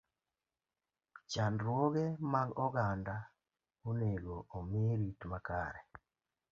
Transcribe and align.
Chandruoge 1.31 2.05
mag 2.33 2.49
oganda 2.65 3.15
onego 3.89 4.35
omi 4.57 4.83
rit 4.99 5.19
makare. 5.31 5.81